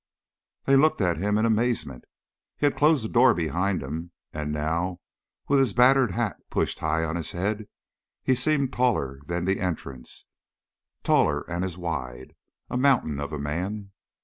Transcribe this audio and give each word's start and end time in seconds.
They 0.65 0.75
looked 0.75 0.99
at 0.99 1.19
him 1.19 1.37
in 1.37 1.45
amazement. 1.45 2.05
He 2.57 2.65
had 2.65 2.75
closed 2.75 3.03
the 3.03 3.07
door 3.07 3.35
behind 3.35 3.83
him, 3.83 4.09
and 4.33 4.51
now, 4.51 4.99
with 5.47 5.59
his 5.59 5.73
battered 5.75 6.09
hat 6.09 6.37
pushed 6.49 6.79
high 6.79 7.03
on 7.03 7.15
his 7.15 7.33
head, 7.33 7.67
he 8.23 8.33
seemed 8.33 8.73
taller 8.73 9.19
than 9.27 9.45
the 9.45 9.59
entrance 9.59 10.25
taller 11.03 11.41
and 11.47 11.63
as 11.63 11.77
wide, 11.77 12.33
a 12.67 12.77
mountain 12.77 13.19
of 13.19 13.31
a 13.31 13.37
man. 13.37 13.91